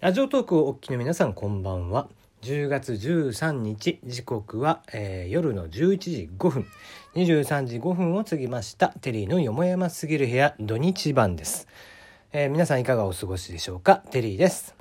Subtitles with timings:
[0.00, 2.06] ラジオトークをお聞きの皆さんこんばんは。
[2.42, 6.66] 10月13日、時刻は、えー夜の11時5分。
[7.16, 8.90] 23時5分を過ぎました。
[9.00, 11.66] テリーのよもやますぎる部屋土日版です。
[12.32, 13.96] えー皆さんいかがお過ごしでしょうか？
[14.12, 14.77] テリーです。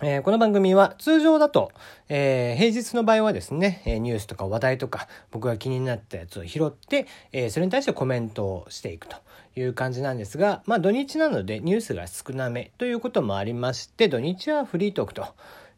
[0.00, 1.72] えーこの番組は通常だと、
[2.08, 9.16] えー平日の場合はですね、えニュースとか話題とか僕が気になったやつを拾って、えそれに対してコメントをしていくと
[9.56, 15.26] いう感じなんですが、まあ土日なのでニュースが少なめということもありまして、土日はフリートークと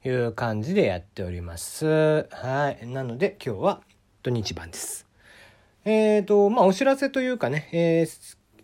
[0.04, 2.28] いう感じでやっております。
[2.30, 2.86] はい。
[2.86, 3.80] なので今日は
[4.22, 5.06] 土日版です。
[5.86, 8.06] えっ、と、まあお知らせというかね、え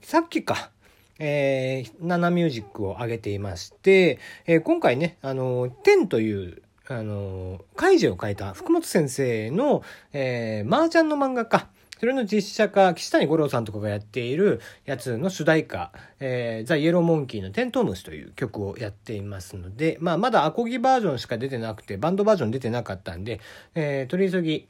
[0.03, 0.71] さっきか、
[1.19, 23.41] えー、ナナミュージックを上げていまして、えー今回ね、あの、天という、あの、怪事を書いた福本先生の、えー、麻雀の漫画家、それの実写化、岸谷五郎さんとかがやっているやつの主題歌、えー、ザ・イエローモンキーのテントウムシという曲をやっていますので、まあ、まだアコギバージョンしか出てなくて、バンドバージョン出てなかったんで、
[23.75, 24.67] えー、取り急ぎ、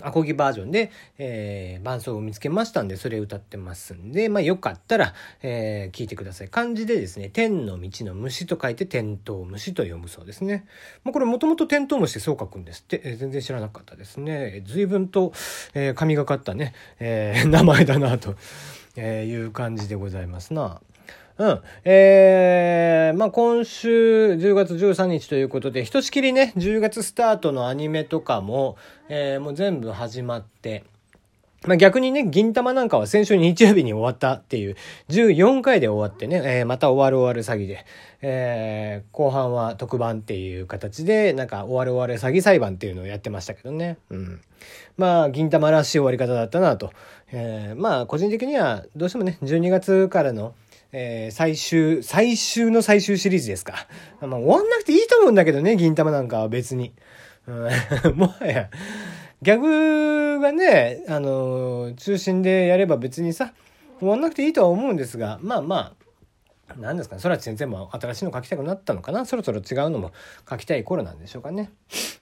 [0.00, 6.48] アコギバージョンで、えー伴奏を見つけましたんで、それ歌ってますんで、まあよかったら、えー聞いてください。
[6.48, 10.64] 漢字でですね、天の道の虫と書いて、テントウムシと読むそうですね。
[11.04, 14.62] まあこれもともとテントウムシってそう書くんですって、えー全然知らなかったですね。
[14.66, 15.32] 随分と、
[15.74, 18.34] えー神がかったね、えー名前だなと、
[18.96, 20.80] えーいう感じでございますな。
[21.42, 21.60] うん。
[21.84, 28.76] えー、まあ今週10月13日ということで、ひとしきりね、10月スタートのアニメとかも、
[29.08, 30.84] えーもう全部始まって、
[31.66, 34.76] まあ逆にね、銀玉なんかは先週日曜日に終わったっていう、
[35.08, 37.86] 14回で終わってね、えーまた終わる終わる詐欺で、
[38.20, 43.98] えー後半は特番っていう形で、なんか終わる終わる詐欺裁判っていうのをやってましたけどね。
[44.10, 44.40] うん。
[44.96, 46.92] まあ、銀玉らしい終わり方だったなと。
[47.32, 50.54] えーまあ、個人的にはどうしてもね、12月からの、
[50.92, 53.86] えー最終、最終の最終シリーズですか。
[54.20, 56.92] まあ、終わんなくていいと思うんだけどね、銀玉なんかは別に。
[57.46, 57.68] うん
[58.14, 58.68] もはや、
[59.40, 63.54] ギャグがね、あのー中心でやれば別にさ、
[63.98, 65.94] 終わんなくていいとは思うんですが、まあま
[66.68, 69.24] あ、何ですかね、空知先生も新しいの書きたくなったのかな？
[69.24, 70.12] そろそろ違うのも
[70.48, 71.70] 書きたい頃なんでしょうかね。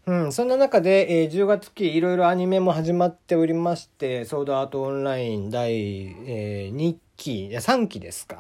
[0.07, 5.73] うん、そんな中で、えー10月期いろいろアニメも始まっておりまして、ソードアートオンライン第、
[6.27, 8.39] え2期、いや3期ですか。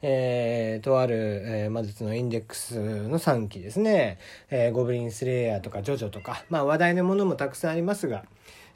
[0.00, 4.18] えーとある、えー魔術のインデックスの3期ですね。
[4.48, 8.24] えーゴブリンスレイヤーとかジョジョとか、まあ話題のものもたくさんありますが、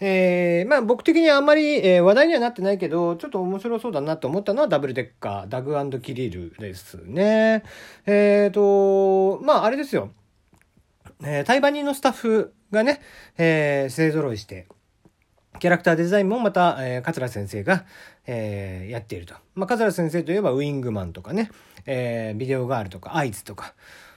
[0.01, 7.63] えーまあ僕的にはあんまり、えー話題にはなってないけど、ちょっと面白そうだなと思ったのはダブルデッカー、ダグキリルですね。
[8.05, 10.11] えーと、まああれですよ。
[11.23, 13.01] えー、タイバニーのスタッフがね、
[13.39, 14.67] えー勢揃いして、
[15.59, 17.85] キャラクターデザインもまた、えー、桂先生が、
[18.27, 19.35] えーやっていると。
[19.55, 21.51] まあ、桂先生といえばウィングマンとかね、
[21.87, 23.75] えービデオガールとかアイズとか。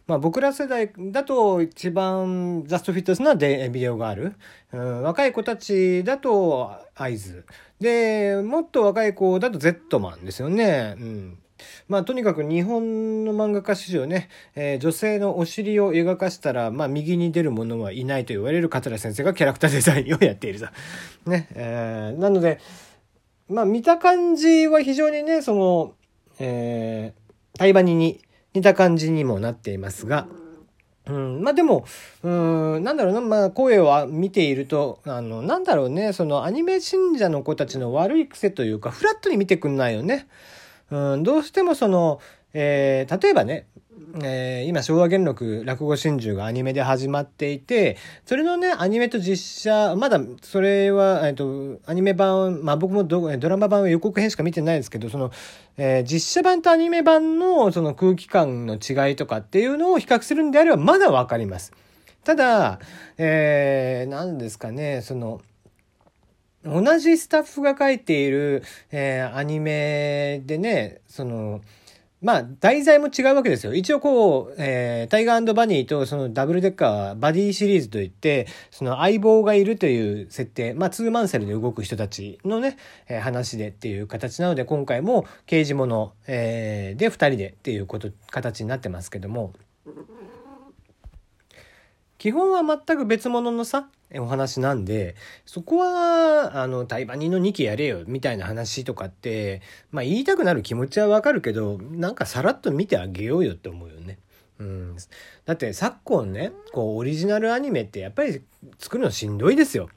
[0.07, 4.35] まあ、僕ら世代だと一番ザストフィットスなでビデオガール。
[4.73, 7.45] うん、若い子たちだとアイズ。
[7.79, 10.95] で、もっと若い子だと Z マンですよね。
[11.00, 11.38] うん。
[11.88, 20.68] まあ、とにかく日本の漫画家史上ね、えー女性のお尻を描かしたら、まあ、右に出る者はいないと言われる桂先生がキャラクターデザインをやっていると。
[21.30, 22.59] ね、えーなので、
[23.50, 25.94] まあ、見た感じは非常にね、その、
[26.40, 28.22] えー、タイバニに
[28.53, 30.28] 似た感じにもなっていますが、
[31.09, 31.86] うん、まあでも、
[32.24, 40.28] うん、なんだろうな、まあ声を見ていると、あの、なんだろうね、そのアニメ信者の子たちの悪い癖というか、フラットに見てくんないよね。
[40.91, 42.19] うん、どうしてもその、
[42.53, 43.67] えー例えばね、
[44.23, 55.31] えー今昭和元禄落語真珠がアニメで始まっていて、それのね、アニメと実写、まだそれは、えっ、と、アニメ版、まあ僕もドドラマ版は予告編しか見てないですけど、その、
[55.77, 61.71] えー実写版とアニメ版のその空気感の違いとかっていうのを比較するんであればまだわかります。
[62.23, 62.79] ただ、
[63.17, 65.41] えー、何ですかね、その、
[66.66, 71.62] 同じスタッフが書いている、えーアニメでね、その、
[72.22, 73.74] まあ、題材も違うわけですよ。
[73.74, 82.75] 一応こう、えータイガーバニーとそのダブルデッカーはバディシリーズといって、その相棒がいるという設定、まあ、ツーマンセルで動く人たちのね、
[83.07, 89.54] えー話でっていう形なので、今回も刑事物、えーで二人でっていうこと、形になってますけども、
[92.18, 95.15] 基本は全く別物のさ、お話なんで、
[95.45, 99.61] そこは、あの、タイバニの2期やれよ、みたいな話とかって、
[99.91, 104.17] まあ言いたくなる気持ちはわかるけど、なんかさらっと見てあげようよって思うよね。
[104.59, 104.95] うん。
[105.45, 108.41] だって昨今ね、こう、オリジナルアニメってやっぱり
[108.79, 109.89] 作るのしんどいですよ。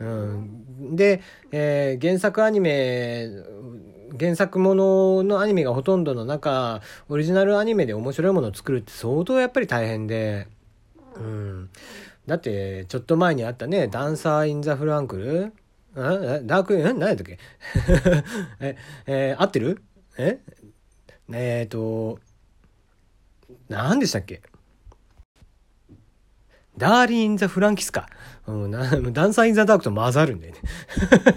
[0.00, 3.28] うん、で、えー原作アニメ
[4.18, 10.46] 原作もののアニメがほとんどの中オリジナルアニメで面白いものを作るって相当やっぱり大変で、
[11.16, 11.70] うん、
[12.28, 15.52] だってちょっと前にあったね「ダンサー・イン・ザ・フランクル」
[15.96, 17.38] ダーク、ん何やったっけ？
[18.60, 18.76] え、
[19.06, 19.82] えー合ってる？
[20.18, 20.38] え？
[21.32, 22.20] えっ、と、
[23.68, 24.42] 何でしたっけ？
[26.76, 28.08] ダーリ・ン・ザ・フランキスか。
[28.46, 30.60] うん、ダンサー・イン・ザ・ダークと混ざるんだよね。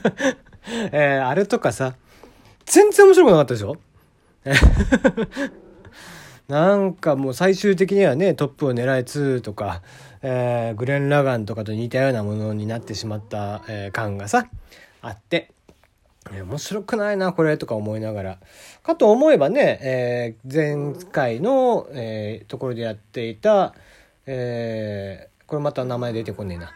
[0.91, 1.95] えーあれとかさ、
[2.65, 3.77] 全然面白くなかったでしょ？
[6.51, 9.81] なんかもう最終的にはね、トップを狙い2とか、
[10.21, 14.49] えーグレン・ラガンとかと似たようなものになってしまった、えー感がさ、
[15.01, 15.53] あって、
[16.29, 18.39] 面白くないな、これとか思いながら。
[18.83, 23.73] かと思えばね、えー前回の、えーところでやっていた、
[24.25, 26.73] えーこれまた名前出てこねえな。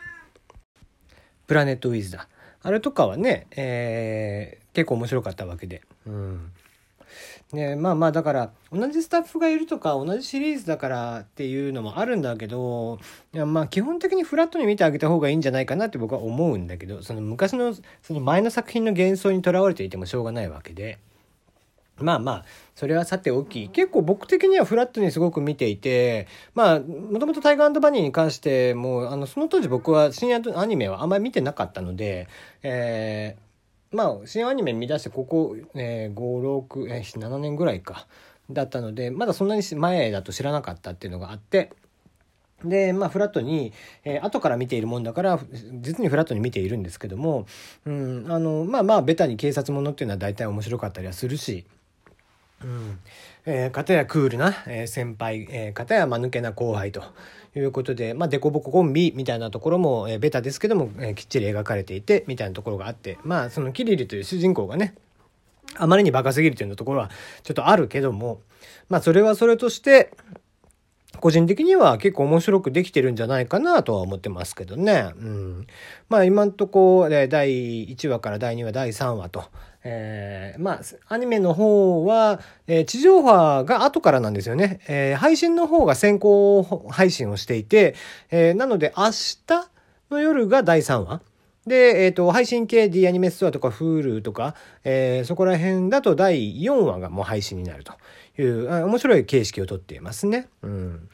[1.48, 2.30] プラネットウィズだ。
[2.63, 5.81] あれとかはね、えー結構面白かったわけで。
[6.07, 6.51] うん。
[7.53, 13.00] ねまあまあだから同じスタッフがいるとか同じシリーズだからっていうのもあるんだけど
[13.33, 21.00] いやまあ基本的にフラットに見てあげた方がいいんじゃないかなって僕は思うんだけどその昔のその前の作品の幻想にとらわれていてもしょうがないわけで。
[21.97, 22.45] まあまあ、
[22.75, 32.27] それはさておき、結構僕的にはフラットにすごく見ていて、まあ、もともとタイガーバニーに関しても、あの、その当時僕は深夜アニメはあんまり見てなかったので、
[32.63, 33.44] えー
[33.95, 38.07] まあ、新アニメ見出してここ、えー、5、6、えー、7年ぐらいか、
[38.50, 41.71] だったので、まだそんなに前だと知らなかったっていうのがあって、
[42.63, 45.39] で、まあ、フラットに、えー後から見ているもんだから、
[45.81, 47.45] 実にフラットに見ているんですけども、
[47.86, 51.65] うん、あの、まあまあ、ベタに警察ものっていうのは大体面白かったりはするし、
[52.63, 53.00] うん。
[53.46, 57.04] えー、片やクールな、えー先輩、えー、片や間抜けな後輩と
[57.56, 64.96] いうことで、まあ、デコボココンビみたいなところも、えーベタですけども、えーきっちり描かれていて、みたいなところがあって、まあ、そのキリリという主人公がね、
[65.78, 67.10] あまりにバカすぎるというところは
[67.44, 68.42] ちょっとあるけども、
[68.90, 70.12] まあ、それはそれとして、
[71.20, 75.12] 個人的には結構面白くできてるんじゃないかなとは思ってますけどね。
[75.18, 75.68] うん。
[76.10, 79.46] まあ今んとこ、第1話から第2話、第3話と、
[79.84, 84.80] えーまあアニメの方は、えー地上波が後からなんですよね。
[84.88, 87.96] えー配信の方が先行配信をしていて、
[88.32, 89.46] えなので明日
[90.12, 91.22] の夜が第3話。
[91.68, 94.54] で、えっ、と、配信系 D アニメストアとか Hulu とか、
[94.84, 97.94] えそこら辺だと第4話がもう配信になると
[98.38, 100.48] いう、面白い形式をとっていますね。
[100.62, 101.10] うん。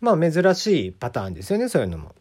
[0.00, 2.14] まあ珍しいパターンですよね、そういうのも。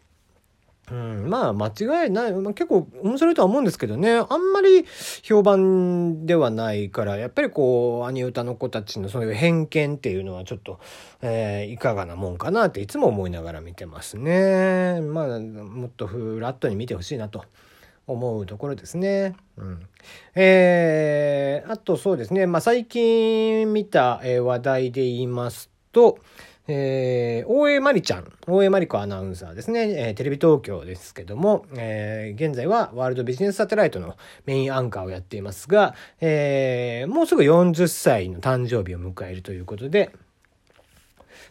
[0.91, 4.85] うん、まあ間違いない、まあ、結構面白いとは思うんですけどねあんまり
[5.21, 10.79] 評判ではないからやっぱりこうアニ歌の子たちのそういう偏見っていうのはちょっと、
[11.21, 17.43] えーいかがなもんかなっていつも思いながら見てますねまあもっとフラットに見てほしいなと
[18.07, 19.35] 思うところですね。
[19.57, 19.79] うん、
[20.35, 26.19] えーあとそうですね、まあ、最近見た、話題で言いますと、
[26.67, 34.15] えー大江まりちゃん、大江まり子アナウンサーですね、えーテレビ東京ですけども、えー現在はワールドビジネスサテライトの
[34.45, 40.11] メインアンカーをやっていますが、えーもうすぐ40歳の誕生日を迎えるということで、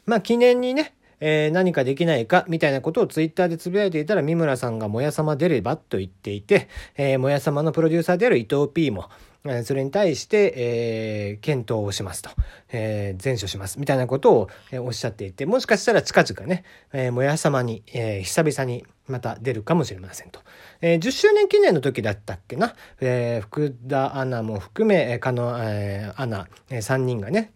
[0.07, 9.09] まあ記念にね、えー何かできないかみたいなことをツイッターでつぶやいていたら三村さんがもやさま出ればと言っていて、えーもやさまのプロデューサーである伊藤 P も、
[9.45, 12.31] えーそれに対して、えー検討をしますと、
[12.73, 20.41] えー前処しますみたいなことを、えーおっしゃっていて、もしかしたら近々ね、えーもやさまに、えー久々にまた出るかもしれませんと。
[20.81, 27.53] えー10周年記念の時だったっけな、えー福田アナも含め、えー、加納、えーアナ、え3人がね、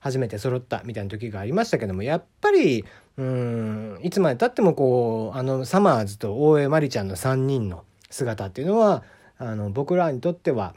[0.00, 2.84] 初めて揃ったみたいな時がありましたけどもやっぱり
[3.16, 9.04] うんいつまでたってもこうあのサマーズと大江まりちゃんの3人の姿っていうのは
[9.38, 10.74] あの僕らにとっては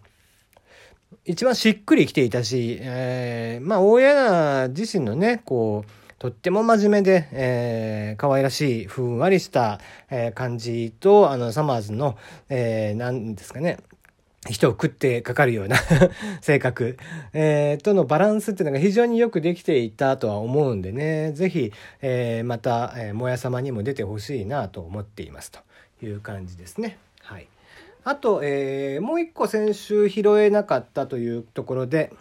[1.25, 12.17] 一番しっくりきていたし、えーまあ大江ア自身のねこうとっても真面目で、えー、可愛らしいふんわりした、えー感じとあのサマーズの、
[12.49, 13.77] えー、なんですかね
[14.49, 15.77] 人を食ってかかるような
[16.41, 16.97] 性格、
[17.33, 21.71] えーとのバランスっていうのが非常によくできていたとは思うんでね、ぜひ、
[22.01, 25.59] えーまた、えーもやさまにも出てほしいなと思っていますと
[26.03, 26.97] いう感じですね。
[27.21, 27.47] はい。
[28.03, 32.11] あと、えーもう一個先週拾えなかったというところで、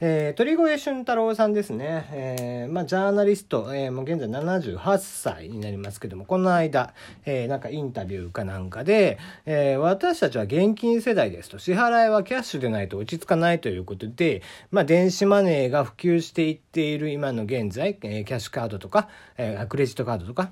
[0.00, 2.08] えー鳥越俊太郎さんですね。
[2.12, 20.50] えーまあ、ジャーナリスト、えーもう現在78歳になりますけども、この間、えーなんかインタビューかなんかで、えー私たちは現金世代ですと、支払いはキャッシュでないと落ち着かないということで、まあ、電子マネーが普及していっている今の現在、えーキャッシュカードとか、えークレジットカードとか、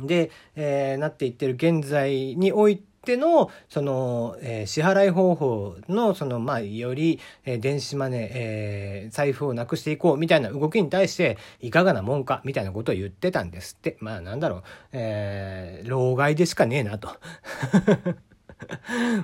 [0.00, 13.96] で、えー、なっていってる現在においての、その、えー、支払い方法の、その、まあ、より、えー、電子マネー、えー、財布をなくしていこうみたいな動きに対して、いかがなもんかみたいなことを言ってたんですって。
[14.00, 14.62] まあ、なんだろう、
[14.92, 17.08] えー、老害でしかねえなと。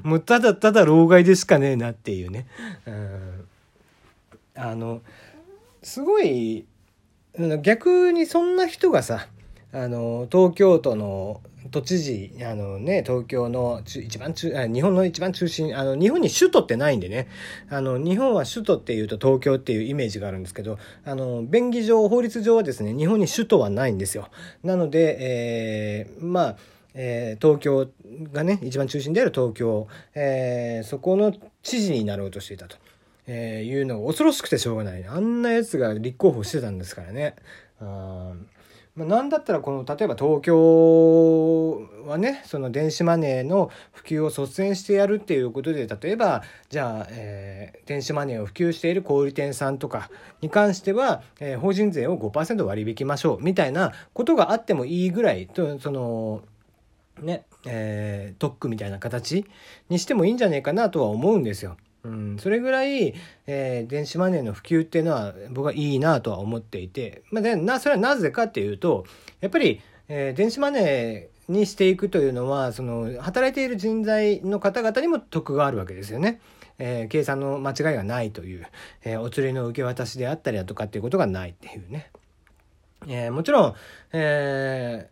[0.04, 2.46] もうただただ老害でしかねえなっていうね。
[2.86, 3.48] うん
[4.56, 5.02] あの、
[5.82, 6.66] すごい、
[7.62, 9.26] 逆にそんな人がさ、
[9.74, 11.40] あの、東京都の
[11.72, 17.26] 都知事、あのね、東京の一番中、日本の一番中心、あの、日本に首都ってないんでね、
[17.68, 24.28] あの、日本は首都っていうと東京っていうイメージがあるんですけど、あの、便宜上、法律上はですね、日本に首都はないんですよ。
[24.62, 26.56] なので、えー、まあ、
[26.94, 27.88] えー、東京
[28.32, 32.76] がね、一番中心である東京、えー、そこの知事になろうとしていたと。
[33.26, 35.04] え、いうのが恐ろしくてしょうがない。
[35.04, 37.34] あんなやつが立候補してたんですからね。
[37.80, 38.34] あ
[38.96, 50.10] まあ、なんだったらこの例えば東京はねその電子マネーの普及を率先してやるっていうことで例えばじゃあ、えー、電子マネーを普及している小売店さんとか
[50.40, 56.42] に関しては、えー、法人税を5%割引きましょうみたいなことがあってもいいぐらいとその
[57.20, 59.46] ねえー、特区みたいな形
[59.88, 61.76] にしてもいいんじゃねえかなとは思うんですよ。
[62.04, 63.14] うん、それぐらい、
[63.46, 69.06] えー、電子マネーの普及っていうのは僕はいいなとは思っていて、まあ、でなそれはなぜかっていうと
[69.40, 76.40] やっぱり、えー、電子マネーにしていくというのはその働いている人材の方々にも得があるわけですよね。
[76.78, 78.66] えー、計算の間違いがないという、
[79.04, 82.10] え、お釣りの受け渡しであったりだとかっていうことがないっていうね。
[83.06, 83.74] え、もちろん、
[84.12, 85.08] え、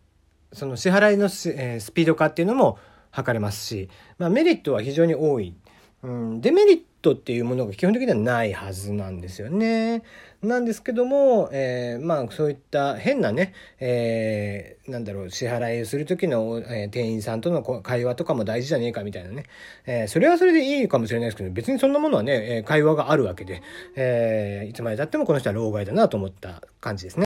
[0.51, 2.79] その支払いのス,、え、スピード化っていうのも
[3.11, 5.55] 測れますし、まあ、メリットは非常に多い
[6.03, 10.03] うん、デメリットっていうものが基本的にはないはずなんですよね。
[10.41, 19.45] なんですけども、えー、まあそういった変なね、えー、なんだろう、支払いをする時の、えー、店員さんとの会話とかも大事じゃねえかみたいなね。
[19.85, 23.61] えー、それはそれでいいかもしれないですけど、別にそんなものはね、会話があるわけで、
[23.95, 27.21] えー、いつまでたってもこの人は老害だなと思った感じですね。